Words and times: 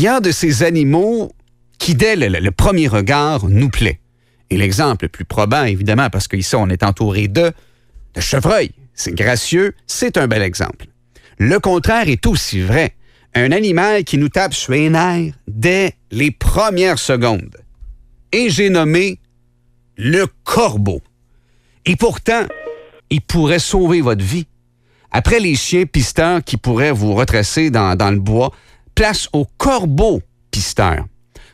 il 0.00 0.04
y 0.04 0.08
a 0.08 0.20
de 0.20 0.30
ces 0.30 0.62
animaux 0.62 1.30
qui, 1.78 1.94
dès 1.94 2.16
le, 2.16 2.50
premier 2.52 2.88
regard, 2.88 3.46
nous 3.50 3.68
plaît. 3.68 4.00
Et 4.48 4.56
l'exemple 4.56 5.04
le 5.04 5.08
plus 5.10 5.26
probant, 5.26 5.64
évidemment, 5.64 6.08
parce 6.08 6.26
qu'ici, 6.26 6.56
on 6.56 6.70
est 6.70 6.82
entouré 6.82 7.28
de, 7.28 7.52
chevreuils. 8.18 8.70
C'est 8.94 9.14
gracieux, 9.14 9.74
c'est 9.86 10.16
un 10.16 10.26
bel 10.26 10.40
exemple. 10.40 10.86
Le 11.36 11.60
contraire 11.60 12.08
est 12.08 12.26
aussi 12.26 12.62
vrai. 12.62 12.94
Un 13.34 13.52
animal 13.52 14.04
qui 14.04 14.16
nous 14.16 14.30
tape 14.30 14.54
sur 14.54 14.72
les 14.72 14.88
nerfs 14.88 15.34
dès 15.46 15.92
les 16.10 16.30
premières 16.30 16.98
secondes. 16.98 17.58
Et 18.32 18.48
j'ai 18.48 18.70
nommé 18.70 19.18
le 19.98 20.28
corbeau. 20.44 21.02
Et 21.84 21.96
pourtant, 21.96 22.46
il 23.10 23.20
pourrait 23.20 23.58
sauver 23.58 24.00
votre 24.00 24.24
vie. 24.24 24.46
Après 25.10 25.40
les 25.40 25.56
chiens 25.56 25.84
pisteurs 25.84 26.42
qui 26.42 26.56
pourraient 26.56 26.90
vous 26.90 27.14
retracer 27.14 27.68
dans 27.68 28.10
le 28.10 28.18
bois, 28.18 28.50
place 29.00 29.30
au 29.32 29.46
corbeau 29.56 30.20
pisteur. 30.50 31.06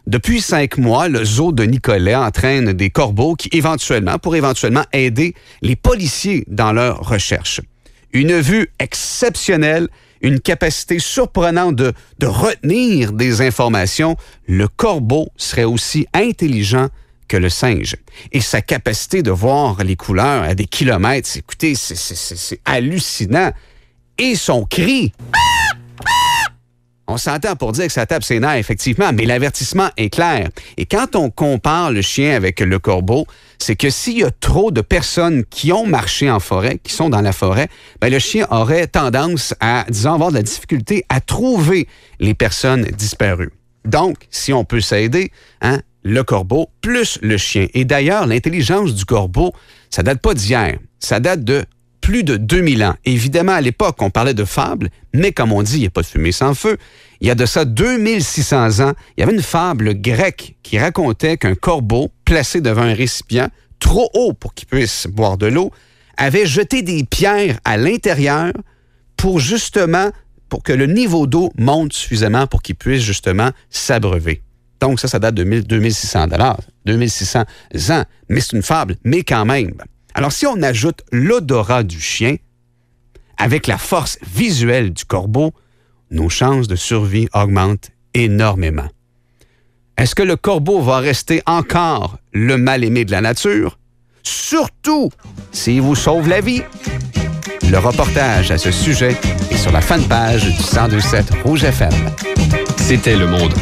Depuis 0.09 0.41
cinq 0.41 0.79
mois, 0.79 1.07
le 1.07 1.25
zoo 1.25 1.53
de 1.53 1.63
Nicolet 1.63 2.17
entraîne 2.17 2.73
des 2.73 2.91
corbeaux 2.91 3.37
qui 3.37 3.49
éventuellement, 3.53 4.19
pour 4.19 4.35
éventuellement 4.35 4.83
aider 4.93 5.33
les 5.63 5.77
policiers 5.77 6.43
dans 6.49 6.73
leur 6.73 7.09
recherche. 7.09 7.61
Une 8.13 8.41
vue 8.41 8.69
exceptionnelle, 8.81 9.87
une 10.23 10.41
capacité 10.41 10.99
surprenante 10.99 11.77
de, 11.77 11.93
de 12.19 12.27
retenir 12.27 13.13
des 13.13 13.43
informations, 13.43 14.17
le 14.49 14.67
corbeau 14.67 15.29
serait 15.37 15.63
aussi 15.63 16.09
intelligent 16.15 16.89
que 17.29 17.37
le 17.37 17.49
singe. 17.49 17.95
Et 18.33 18.41
sa 18.41 18.61
capacité 18.61 19.23
de 19.23 19.31
voir 19.31 19.85
les 19.85 19.95
couleurs 19.95 20.43
à 20.43 20.57
des 20.57 20.67
kilomètres, 20.67 21.31
écoutez, 21.37 21.77
c'est 21.77 22.61
hallucinant. 22.65 23.53
Et 24.19 24.35
son 24.35 24.65
cri. 24.65 25.13
On 27.17 27.19
s'entend 27.19 27.57
pour 27.57 27.73
dire 27.73 27.87
que 27.87 27.93
ça 27.95 28.05
tape 28.05 28.23
ses 28.23 28.41
nerfs, 28.41 28.57
effectivement, 28.57 29.11
mais 29.15 29.25
l'avertissement 29.25 29.89
est 29.97 30.11
clair. 30.11 30.51
Et 30.77 30.85
quand 30.85 31.17
on 31.17 31.31
compare 31.31 31.91
le 31.91 32.03
chien 32.03 32.37
avec 32.37 32.61
le 32.61 32.79
corbeau, 32.79 33.27
c'est 33.59 33.75
que 33.75 33.89
s'il 33.89 34.19
y 34.19 34.23
a 34.23 34.31
trop 34.31 34.71
de 34.71 34.83
personnes 34.83 35.43
qui 35.47 35.73
ont 35.73 35.87
marché 35.87 36.31
en 36.31 36.41
forêt, 36.41 36.79
qui 36.83 36.93
sont 36.93 37.09
dans 37.09 37.23
la 37.23 37.33
forêt, 37.33 37.69
ben 38.03 38.13
le 38.13 38.19
chien 38.19 38.47
aurait 38.51 38.87
tendance 38.87 39.55
à, 39.61 39.87
disons, 39.89 40.13
avoir 40.13 40.29
de 40.29 40.37
la 40.37 40.43
difficulté 40.43 41.07
à 41.09 41.23
trouver 41.23 41.89
les 42.21 42.35
personnes 42.35 42.83
disparues. 42.83 43.55
Donc, 43.87 44.19
si 44.31 44.53
on 44.53 44.67
peut 44.67 44.83
s'aider, 44.83 45.33
hein, 45.63 45.81
le 46.03 46.23
corbeau 46.23 46.69
plus 46.83 47.19
le 47.23 47.39
chien. 47.39 47.69
Et 47.73 47.87
d'ailleurs, 47.87 48.27
l'intelligence 48.27 48.95
du 48.95 49.07
corbeau, 49.07 49.55
ça 49.89 50.03
date 50.03 50.21
pas 50.21 50.35
d'hier. 50.35 50.77
Ça 51.01 51.19
date 51.19 51.45
de 51.45 51.65
plus 52.07 52.23
de 52.23 52.37
2000 52.37 52.85
ans. 52.85 52.95
Évidemment, 53.05 53.51
à 53.51 53.61
l'époque, 53.61 54.01
on 54.01 54.11
parlait 54.11 54.33
de 54.33 54.45
fables, 54.45 54.91
mais 55.13 55.33
comme 55.33 55.51
on 55.51 55.65
dit, 55.65 55.79
il 55.79 55.81
n'y 55.81 55.87
a 55.89 55.91
pas 55.91 56.03
de 56.03 56.07
fumée 56.07 56.31
sans 56.31 56.55
feu. 56.55 56.77
Il 57.21 57.27
y 57.27 57.33
a 57.33 57.35
de 57.35 57.45
ça 57.47 57.65
2600 57.65 58.79
ans, 58.79 58.93
il 59.17 59.21
y 59.21 59.23
avait 59.25 59.35
une 59.35 59.43
fable 59.43 60.01
grecque 60.01 60.55
qui 60.63 60.79
racontait 60.79 61.37
qu'un 61.37 61.57
corbeau, 61.57 62.13
placé 62.25 62.61
devant 62.61 62.83
un 62.83 62.95
récipient 62.95 63.49
trop 63.81 64.09
haut 64.15 64.35
pour 64.35 64.55
qu'il 64.55 64.69
puisse 64.69 65.09
boire 65.09 65.37
de 65.37 65.47
l'eau, 65.47 65.73
avait 66.17 66.47
jeté 66.47 66.83
des 66.83 67.03
pierres 67.03 67.59
à 67.65 67.77
l'intérieur 67.77 68.53
pour 69.17 69.41
justement, 69.41 70.13
pour 70.49 70.63
que 70.63 70.73
le 70.73 70.87
niveau 70.87 71.27
d'eau 71.27 71.51
monte 71.59 71.93
suffisamment 71.93 72.47
pour 72.47 72.63
qu'il 72.63 72.77
puisse 72.77 73.03
justement 73.03 73.51
s'abreuver. 73.69 74.43
Donc 74.81 75.01
ça, 75.01 75.09
ça 75.09 75.19
date 75.19 75.35
de 75.35 75.43
2600 75.43 76.29
dollars, 76.29 76.61
2600 76.85 77.41
ans. 77.91 78.05
Mais 78.29 78.41
c'est 78.41 78.53
une 78.53 78.63
fable, 78.63 78.95
mais 79.03 79.25
quand 79.25 79.45
même. 79.45 79.73
Alors, 80.17 80.33
si 80.33 80.47
on 80.47 80.63
ajoute 80.63 81.03
l'odorat 81.13 81.83
du 81.83 82.01
chien 82.01 82.37
avec 83.37 83.67
la 83.67 83.77
force 83.77 84.19
visuelle 84.27 84.95
du 84.95 85.05
corbeau, 85.05 85.53
nos 86.11 86.31
chances 86.31 86.69
de 86.69 86.75
survie 86.75 87.29
augmentent 87.35 87.91
énormément. 88.15 88.89
Est-ce 89.99 90.15
que 90.15 90.23
le 90.23 90.37
corbeau 90.37 90.81
va 90.81 91.01
rester 91.01 91.43
encore 91.45 92.17
le 92.33 92.57
mal-aimé 92.57 93.05
de 93.05 93.11
la 93.11 93.21
nature? 93.21 93.79
Surtout 94.23 95.11
s'il 95.53 95.83
vous 95.83 95.95
sauve 95.95 96.29
la 96.29 96.41
vie. 96.41 96.63
Le 97.71 97.77
reportage 97.77 98.51
à 98.51 98.57
ce 98.57 98.71
sujet 98.71 99.19
est 99.51 99.59
sur 99.59 99.71
la 99.71 99.83
fanpage 99.83 100.45
du 100.45 100.51
1027 100.51 101.27
Rouge 101.45 101.65
FM. 101.65 101.93
C'était 102.79 103.17
Le 103.17 103.27
Monde 103.27 103.53